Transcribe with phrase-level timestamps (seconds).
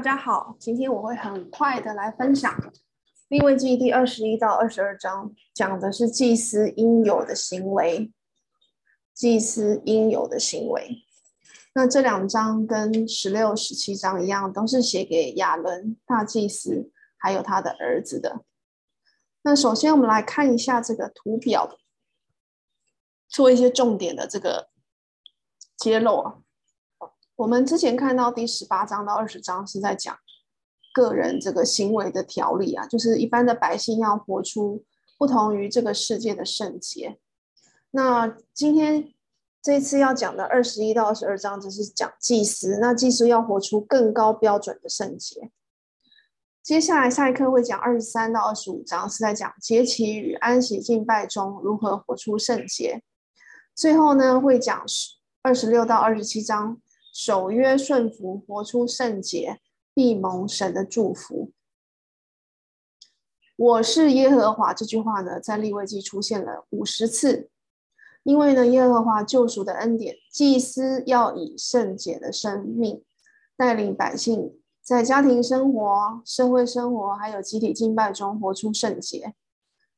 [0.00, 2.50] 大家好，今天我会很快的来分享
[3.28, 8.10] 利未记第二十一到二十二章，讲的是祭司应有的行为，
[9.12, 11.04] 祭司应有的行为。
[11.74, 18.40] 那这两章跟十六、十七章一样，都是写给亚伦大祭司还有他的儿子的。
[19.42, 21.76] 那首先我们来看一下这个图表，
[23.28, 24.70] 做一些重点的这个
[25.76, 26.38] 揭露啊。
[27.40, 30.14] 我们之前看到第十八章到二十章是在讲
[30.92, 34.84] 个人这个行为的条例啊，就是一般的百姓要活出
[35.18, 37.18] 不同于这个世界的圣洁。
[37.92, 39.14] 那今天
[39.62, 45.50] 这次要讲的二十一到二十二章，只是讲祭司，那祭司要活出更高标准的圣洁。
[46.62, 53.02] 接下来下一课会讲二十三到二十五章，是在讲节期与安息敬拜中如何活出圣洁。
[53.74, 54.84] 最后呢，会讲
[55.40, 56.78] 二十六到二十七章。
[57.12, 59.60] 守约顺服，活出圣洁，
[59.92, 61.50] 必蒙神的祝福。
[63.56, 67.50] 我是耶和华这句话呢，在立位记出现了五十次。
[68.22, 73.02] 因为呢，耶和华救赎的恩典，祭司要以圣洁的生命
[73.56, 79.34] 带领百姓，在家庭生活、社会生活还有集体敬拜中活出圣洁，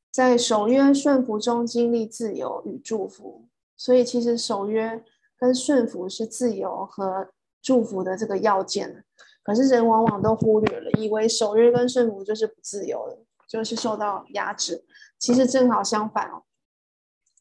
[0.09, 3.45] 在守约顺服中经历自由与祝福。
[3.77, 5.03] 所以，其实守约。
[5.43, 7.27] 跟顺服是自由和
[7.61, 9.03] 祝福的这个要件，
[9.43, 14.85] 可是人往往都忽略了，以为守约跟顺服就是不自由的，就是受到压制。
[15.19, 16.43] 其实正好相反哦，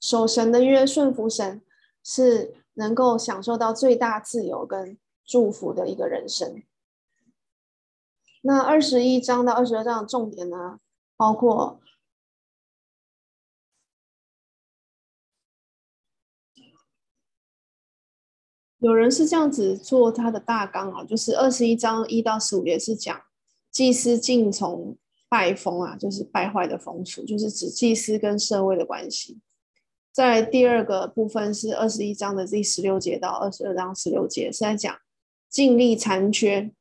[0.00, 1.62] 守神的约，顺服神，
[2.02, 6.60] 是能够享受到最大自由跟祝福的一个人生。
[8.40, 10.80] 那二十一章到二十二章的重点呢，
[11.16, 11.78] 包括。
[18.82, 23.16] 有人是这样子做他的大纲啊，就是二十一章一到十五节是讲
[23.70, 24.96] 祭司敬从
[25.28, 29.38] 败风啊，就是败坏的风俗，就是指祭司跟社会的关系。
[30.12, 34.92] 在第二个部分是二十一章的第十六节到二十二章十六节是在讲
[35.48, 36.72] 尽力残缺，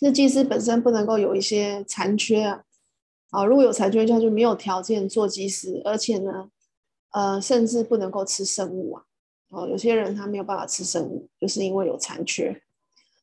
[0.00, 2.62] 那祭司本身不能够有一些残缺啊，
[3.30, 6.50] 啊，如果有残缺，他就没有条件做祭司，而且呢，
[7.10, 9.02] 呃，甚至不能够吃圣物啊。
[9.48, 12.62] 哦，有些人他没有办法吃生物，就是因为有残缺。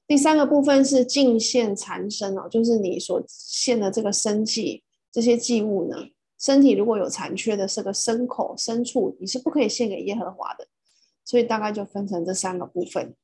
[0.07, 5.97] 第三个部分是敬献残牲哦，就是你所献的这个牲祭，这些祭物呢，
[6.39, 10.67] 身体如果有残缺的，是个牲口、牲畜，你是不可以献给耶和华的。
[11.25, 13.15] 所以大概就分成这三个部分：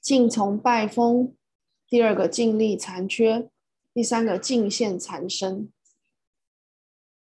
[0.00, 1.34] 禁从拜风，
[1.88, 3.48] 第二个尽力残缺，
[3.92, 5.68] 第三个敬献残牲。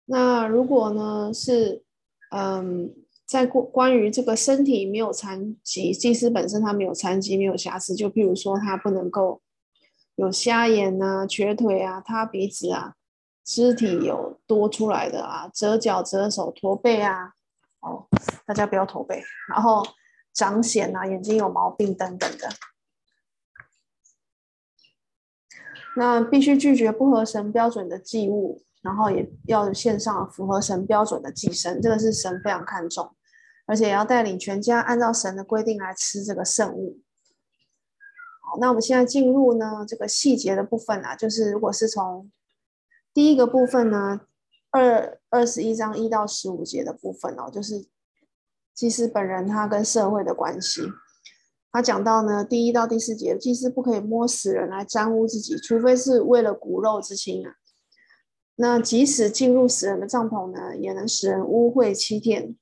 [0.06, 1.84] 那如果呢是
[2.30, 2.94] 嗯。
[3.26, 9.42] 在关关于这个身体没有残疾，祭司本身他没有残疾，没有瑕疵，就譬如说他不能够
[10.16, 12.94] 有瞎眼啊、瘸腿啊、塌鼻子啊、
[13.44, 17.34] 肢体有多出来的啊、折脚、折手、驼背啊，
[17.80, 18.08] 哦，
[18.46, 19.84] 大家不要驼背，然后
[20.34, 22.50] 长癣啊、眼睛有毛病等等的，
[25.98, 28.62] 那必须拒绝不合神标准的祭物。
[28.82, 33.15] 然后也要献上符合神标准的祭牲，这个是神非常看重，
[33.66, 37.00] 而且也要带领全家按照神的规定来吃这个圣物。
[38.42, 42.32] 好，那我们现在进入呢这个细节的部分啊，就是如果是从
[43.14, 44.22] 第一个部分呢，
[44.70, 47.88] 二二十一章一到十五节的部分哦，就是
[48.74, 50.84] 祭司本人他跟社会的关系，
[51.72, 57.56] 他讲到呢第一到第四节，祭司不可以摸死人来沾污自己，除非是为了骨肉之亲啊。
[58.58, 62.56] 那即使进入死人的帐篷呢，也能使人污秽七天。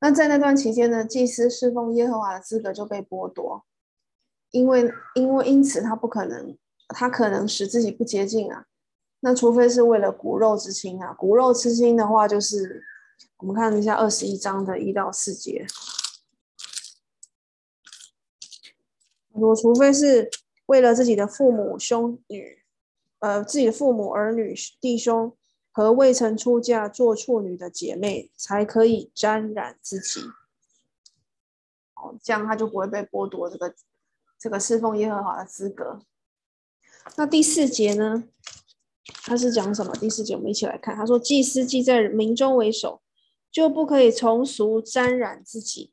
[0.00, 3.64] 那在那段期间呢，祭司侍奉耶和华的资格就被剥夺，
[4.50, 6.56] 因为因为因此他不可能，
[6.88, 8.66] 他可能使自己不洁净啊。
[9.20, 12.84] 那除非是为了骨肉之亲啊，骨肉之亲的话，就是
[13.38, 15.66] 我们看一下二十一章的一到四节。
[19.32, 20.30] 我除非是
[20.66, 22.62] 为了自己的父母兄女，
[23.20, 25.34] 呃，自己的父母儿女弟兄
[25.76, 30.22] 和未曾出嫁做处女的姐妹，才可以沾染自己。
[31.96, 33.74] 哦，这样他就不会被剥夺这个
[34.38, 36.00] 这个侍奉耶和华的资格。
[37.16, 38.24] 那第四节呢？
[39.24, 39.92] 他是讲什么？
[39.96, 40.96] 第四节我们一起来看。
[40.96, 43.02] 他说：“祭司既在民中为首，
[43.52, 45.92] 就不可以从俗沾染自己。”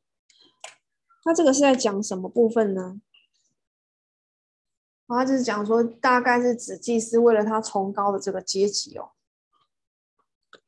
[1.25, 3.01] 他这个是在讲什么部分呢？
[5.09, 9.11] 他就是讲说，大概是指祭司为了他崇高的这个阶级哦，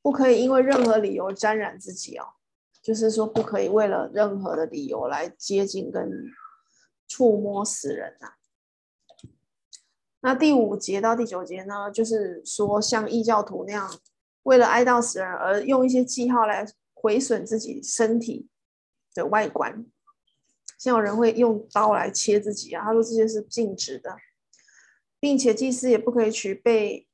[0.05, 2.27] 不可以因为任何理由沾染自己哦。
[2.83, 6.07] 就是说不可以为了任何的理由来接近跟
[7.07, 8.35] 触摸死人啊。
[10.19, 13.91] 那第五节到第九节呢，就是说像异教徒那样，
[14.43, 18.47] 为了哀悼死人而用一些记号来毁损自己身体
[19.15, 19.83] 的外观，
[20.77, 24.15] 像有人会用刀来切自己啊，他说这些是禁止的，
[25.19, 27.07] 并且祭司也不可以取被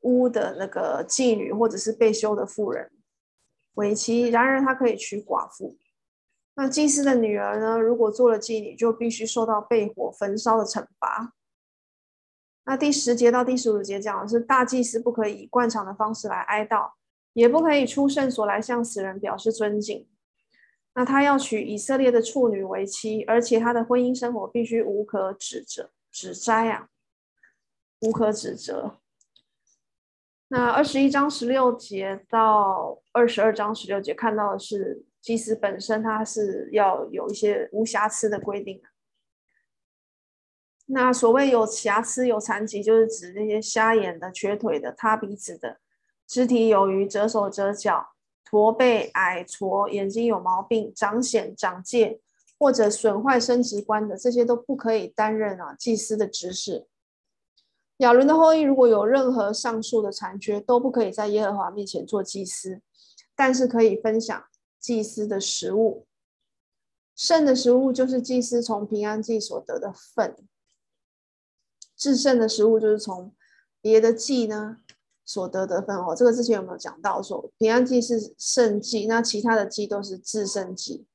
[0.00, 2.90] 污的那个妓女或者是被休的妇人
[3.74, 5.76] 为妻，然而他可以娶寡妇。
[6.54, 11.32] 那祭司的女儿呢，如果做了妓女，就必须受到被火焚烧的惩罚。
[12.64, 16.92] 那第十节到第十五节讲的是大祭司不可以以惯常的方式来哀悼，
[17.32, 20.06] 也不可以出圣所来向死人表示尊敬。
[20.94, 26.88] 那他要娶以色列的处女为妻，而且他的婚姻生活必须无可指责、指摘啊，
[28.00, 28.99] 无可指责。
[30.52, 38.82] 那二十一章十六节到二十二章十六节看到的是祭司本身，他是要有一些无瑕疵的规定。
[40.86, 45.78] 那所谓有瑕疵、有残疾，就是指那些瞎眼的、瘸腿的、塌鼻子的、
[46.26, 48.08] 肢体有余、折手折脚、
[48.44, 52.18] 驼背、矮矬、眼睛有毛病、长癣、长疥
[52.58, 56.88] 或者损坏生殖观的，这些都不可以担任啊祭司的职事。
[58.00, 62.80] 亚伦的后裔如果有任何上述的残缺，都不可以在耶和华面前做祭司，
[63.36, 64.42] 但是可以分享
[64.78, 66.06] 祭司的食物。
[67.14, 70.34] 圣的食物就是祭司从平安祭所得的份。
[71.94, 73.34] 至圣的食物就是从
[73.82, 74.78] 别的祭呢
[75.26, 81.06] 所得的份哦，这个之前有没有讲到说平安祭是圣祭，那其他的祭都是至圣祭。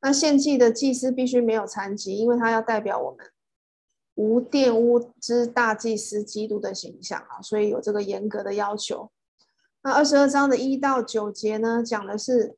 [0.00, 3.30] 那献祭的祭司必须没有残疾，因为他要代表我们
[4.18, 9.12] 无玷污之大祭司基督的形象啊，所以有这个严格的要求。
[9.82, 12.56] 那二十二章的一到九节呢，讲的是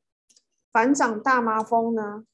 [0.72, 2.24] 反掌大麻风呢。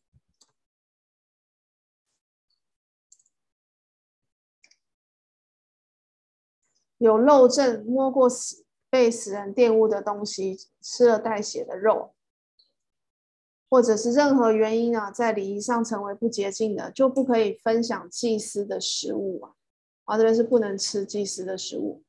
[6.99, 12.15] 有漏症，摸过死被死人玷污的东西，吃了带血的肉，
[13.77, 19.53] 或者是任何原因啊，在礼仪上成为不洁净的，就不可以分享祭司的食物啊。
[20.07, 22.03] 啊，这边是不能吃祭司的食物。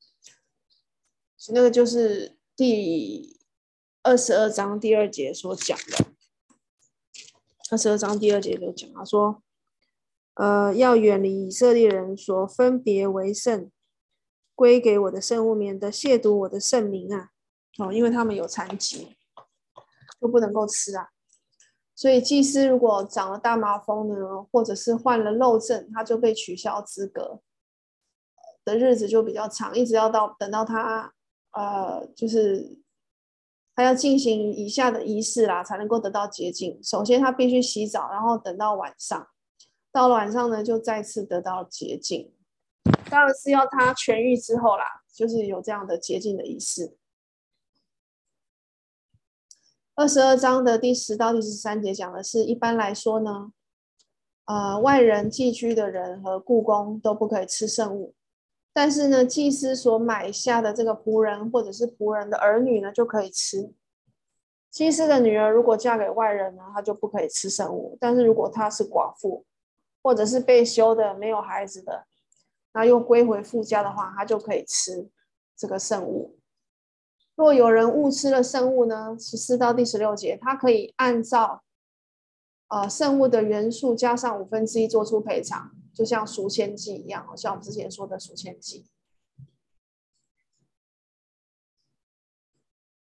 [1.50, 3.38] 那个就是第
[4.02, 6.06] 二十二章第二节所讲的。
[7.70, 9.44] 二十二章第二节就讲了说，
[10.36, 13.70] 呃，要远离以色列人所分别为圣。
[14.56, 17.32] 归给我的圣物，免得亵渎我的圣名啊！
[17.78, 19.18] 哦，因为他们有残疾，
[20.22, 21.10] 就不能够吃啊。
[21.98, 27.42] 所以祭司如果长了大麻风呢，或者是患了漏症，他就被取消资格
[28.64, 31.12] 的日子就比较长，一直要到等到他
[31.54, 32.78] 呃，就是
[33.74, 36.80] 他要进行以下的仪式啦，才能够得到洁净。
[36.84, 39.28] 首先他必须洗澡，然后等到晚上，
[39.92, 42.32] 到了晚上呢，就再次得到洁净。
[43.10, 46.96] 当然是要他痊愈之后啦，就是有这样的洁净的仪式。
[49.98, 53.52] 二十二章的第十到第十三节讲的是，一般来说呢，
[54.46, 58.14] 呃，外人寄居的人和雇工都不可以吃圣物，
[58.72, 63.74] 但是呢，祭司所买下的这个仆人或者是仆人的儿女呢，就可以吃。
[64.70, 69.46] 祭司的女儿如果嫁给外人呢，她就不可以吃圣物，但是如果她是寡妇，
[70.04, 72.06] 或者是被休的没有孩子的。
[72.74, 75.10] 那又归回父家的话，她就可以吃
[75.58, 76.38] 这个圣物。
[77.38, 81.64] 若有人误吃了圣物呢，十四到第十六节，他可以按照
[82.68, 88.88] 呃圣物的元素加上五分之一做出赔偿，就像赎愆祭一样，像我们之前说的赎愆祭。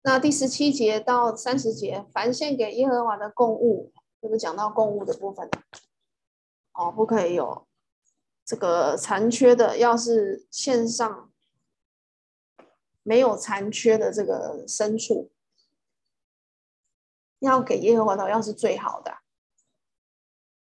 [0.03, 5.47] 那第十七节到三十节，凡献给耶和华的供物，就是讲到供物的部分，
[6.73, 7.67] 哦，不可以有。
[8.47, 11.31] 这个残缺的，要是献上
[13.03, 15.31] 没有残缺的这个牲畜，
[17.41, 19.19] 要给耶和华的，要是最好的。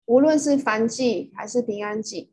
[0.06, 2.32] 无论是燔祭还是平安祭，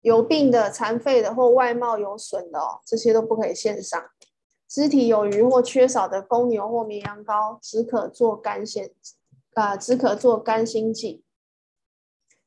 [0.00, 4.10] 有病的、残废的或外貌有损的哦，这些都不可以献上。
[4.66, 8.92] 肢体有余或缺少的公牛或绵羊羔，只可做甘献，
[9.54, 11.22] 啊、只可做甘心祭，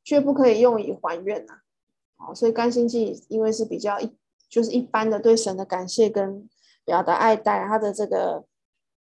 [0.03, 1.61] 却不可以用以还愿呐、
[2.17, 2.27] 啊。
[2.27, 4.17] 哦，所以甘心祭因为是比较一，
[4.49, 6.49] 就是一般的对神的感谢跟
[6.87, 8.45] 表达爱戴，他的这个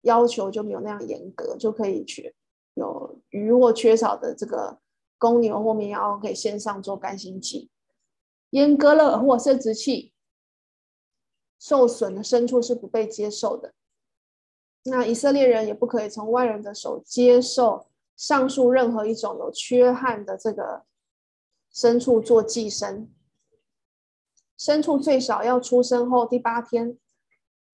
[0.04, 2.34] 要求就没有那样严格，就可以去
[2.76, 4.80] 有余或缺少的这个
[5.18, 7.70] 公牛或绵羊可以献上做干心祭。
[8.52, 10.14] 阉割了或生殖器
[11.60, 13.74] 受损的牲畜是不被接受的。
[14.84, 20.86] 那以色列人也不可以从外人的手接受上述任何一种有缺憾的这个
[21.74, 23.12] 牲畜做寄生。
[24.58, 26.98] 牲畜最少要出生后第八天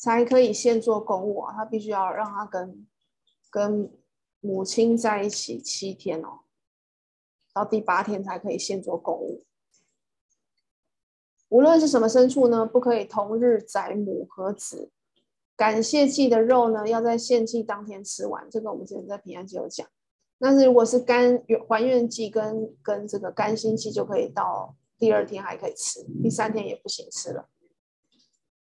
[0.03, 2.85] 才可以献做公物啊，他必须要让他跟
[3.49, 3.89] 跟
[4.41, 6.41] 母亲在一起七天哦，
[7.53, 9.45] 到第八天才可以献做公物。
[11.47, 14.91] 无论是什么牲畜呢，不可以同日宰母和子。
[15.55, 18.45] 感谢祭的肉呢，要在献祭当天吃完。
[18.51, 19.87] 这个我们之前在平安祭有讲。
[20.37, 24.75] 但是如果是甘还愿祭跟跟这个甘心祭，就可以到。
[24.99, 27.49] 第二天还可以吃，第三天也不行吃了。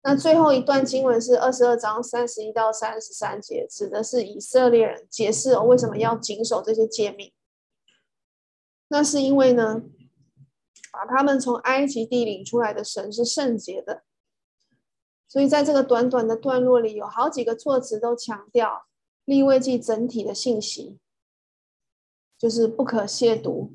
[0.07, 7.33] 那最后一段经文是二十二章三十一到三十三节，指的是以色列人解释哦，为什么要谨守这些诫命。
[8.89, 9.83] 那是因为呢，
[10.93, 14.05] 把他们从埃及地领出来的神是圣洁的，
[15.27, 18.85] 所以在这个短短的段落里，有好几个措辞都强调
[19.25, 20.99] 立位记整体的信息，
[22.37, 23.71] 就是不可亵渎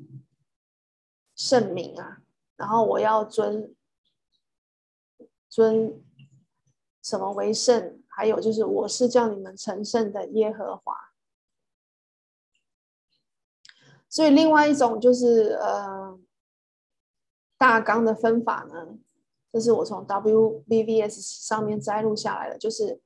[1.34, 2.22] 圣名啊。
[2.56, 3.74] 然后我要尊
[5.48, 6.00] 尊
[7.02, 8.02] 什么为圣？
[8.08, 10.94] 还有就是我是叫你们成圣的耶和华。
[14.08, 16.18] 所以另外一种就是呃
[17.56, 18.98] 大纲的分法呢，
[19.52, 23.00] 这是我从 WBVS 上面摘录下来的，就是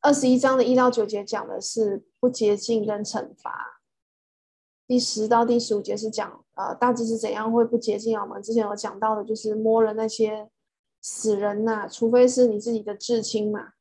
[0.00, 3.80] 二十一章的一到九节讲的是不洁净跟惩罚。
[4.86, 8.24] 第十到第十五节是讲，呃，大致是怎样会不洁净啊？
[8.24, 10.48] 我们之前有讲到的，就是摸了那些
[11.08, 13.74] 死人呐、除非是你自己的至亲嘛。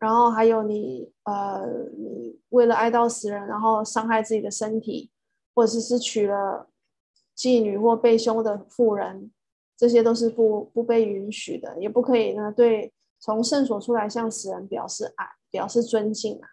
[0.00, 1.64] 然后还有你，呃，
[1.96, 5.12] 你为了哀悼死人，然后伤害自己的身体，
[5.54, 6.68] 或者是是娶了
[7.36, 9.30] 妓女或被休的妇人，
[9.76, 16.48] 这些都是不不被允许的，也不可以呢对从圣所出来向死人表示爱、表示尊敬啊。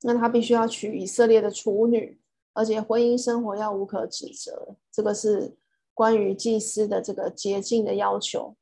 [0.00, 2.18] 那他必须要娶以色列的处女，
[2.54, 4.74] 而且婚姻生活要无可指责。
[4.90, 5.56] 这个是
[5.94, 8.56] 关于祭司的这个洁净的要求。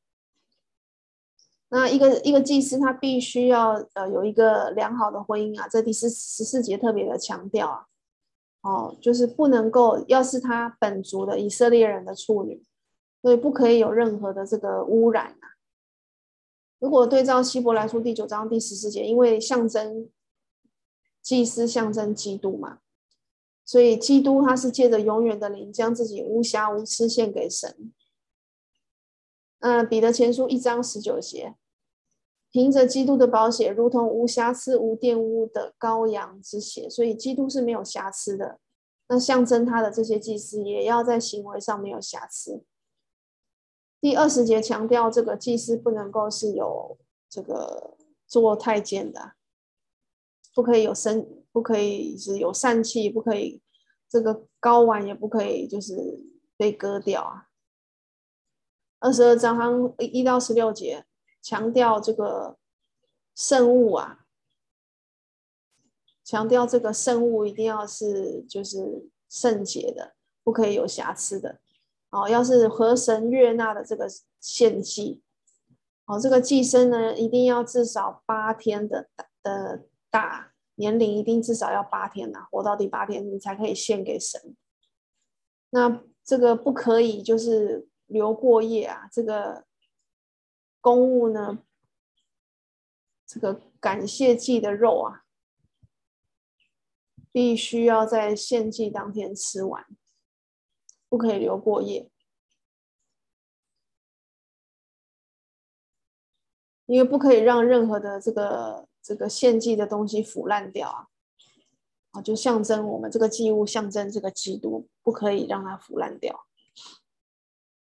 [1.69, 7.85] 那一个一个祭司，他必须要呃有一个良好的婚姻啊，这第十十四节特别的强调啊，
[8.61, 12.63] 哦，就是不能够，要是他本族的以色列人的处女，
[13.21, 15.55] 所以不可以有任何的这个污染啊。
[16.79, 20.09] 如果对照希伯来书第九章第十四节，因为象征。
[21.23, 22.79] 祭司象征基督嘛，
[23.71, 27.93] 所以基督他是借着永远的灵，将自己无瑕无疵献给神。
[29.61, 31.55] 嗯，彼得前书一章十九节，
[32.51, 38.59] 凭着基督的宝血，如同无瑕疵、无玷污的羔羊之血，所以基督是没有瑕疵的。
[39.07, 42.65] 那象征他的这些祭司也要在行为上没有瑕疵。
[44.01, 46.97] 第二十节强调，这个祭司不能够是有
[47.29, 47.95] 这个
[48.27, 49.31] 做太监的。
[50.53, 53.61] 不可以有生，不可以是有疝气，不可以
[54.09, 56.19] 这个睾丸也不可以就是
[56.57, 57.47] 被割掉啊。
[58.99, 61.05] 二十二章一到十六节
[61.41, 62.57] 强调这个
[63.35, 64.25] 圣物啊，
[66.23, 71.59] 强调这个圣物一定要是就是圣洁的，不可以有瑕疵的。
[72.11, 74.07] 哦，要是和神悦纳的这个
[74.39, 75.21] 献祭，
[76.05, 79.09] 哦，这个祭牲呢一定要至少八天的
[79.43, 79.85] 的。
[80.11, 84.55] 大年龄一定至少要八天呐、啊，活到第八天你才可以献给神。
[85.69, 89.65] 那这个不可以就是留过夜啊，这个
[90.79, 91.63] 公物呢，
[93.25, 95.23] 这个感谢祭的肉啊，
[97.31, 99.85] 必须要在献祭当天吃完，
[101.07, 102.09] 不可以留过夜，
[106.85, 108.89] 因为不可以让任何的这个。
[109.03, 111.07] 这个献祭的东西腐烂掉啊，
[112.11, 116.45] 啊，就象征我们这个祭物，象征这个基督，不可以让它腐烂掉，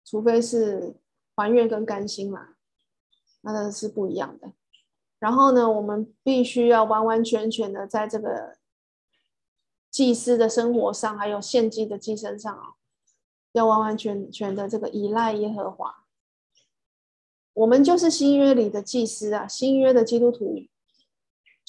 [0.04, 0.96] 除非是
[1.36, 2.54] 还愿跟甘心嘛，
[3.42, 4.52] 那个是不一样的。
[5.18, 8.56] 然后呢，我们必须要完完全全的在这个
[9.90, 12.74] 祭司的生活上，还有献祭的祭身上啊，
[13.52, 16.06] 要完完全全的这个依赖耶和华。
[17.52, 20.66] 我们就是新约里的祭司啊，新约的基督徒。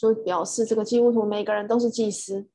[0.03, 2.45] 就表示这个基督徒每个人都是祭司，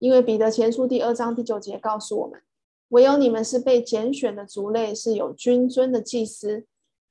[0.00, 2.42] 因为彼得前书第二章第九节告诉我们：
[2.88, 6.66] 唯有你们是被拣选的族类，是有君尊的祭司，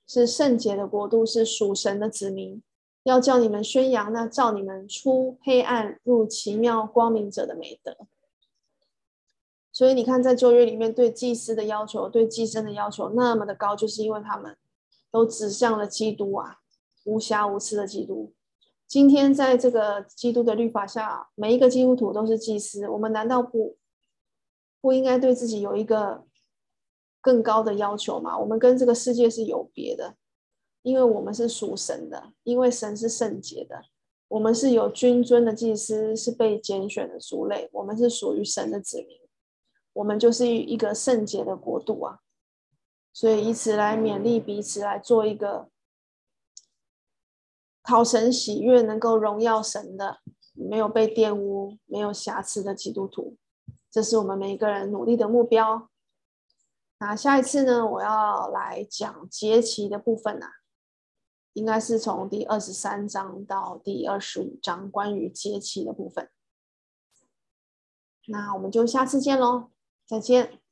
[0.05, 2.62] 是圣洁的国度，是属神的子民，
[3.03, 7.95] 要叫你们宣扬那召你们出黑暗入奇妙光明者的美德。
[9.71, 14.57] 所以你看，在旧约里面对祭司的要求，对祭生的要求那么的高，就是因为他们
[15.09, 16.57] 都指向了基督啊，
[17.05, 18.33] 无瑕无疵的基督。
[18.87, 22.87] 今天在这个基督的律法下，每一个基督徒都是祭司。
[22.87, 23.77] 我们难道不
[24.79, 26.23] 不应该对自己有一个
[27.19, 28.37] 更高的要求吗？
[28.37, 30.15] 我们跟这个世界是有别的，
[30.83, 33.85] 因为我们是属神的，因为神是圣洁的。
[34.27, 37.67] 我们是有君尊的祭司，是被拣选的族类。
[37.73, 39.19] 我们是属于神的子民，
[39.93, 42.19] 我们就是一个圣洁的国度啊！
[43.11, 45.69] 所以以此来勉励彼此，来做一个。
[47.85, 50.17] 讨神喜悦，能够荣耀神的，
[50.53, 53.37] 没有被玷污、没有瑕疵的基督徒，
[53.91, 55.89] 这是我们每一个人努力的目标。
[56.97, 60.49] 那下一次呢，我要来讲节期的部分啊，
[61.53, 66.29] 应该是从第二十三章到第二十五章关于节期的部分。
[68.27, 69.69] 那我们就下次见喽，
[70.07, 70.64] 再见。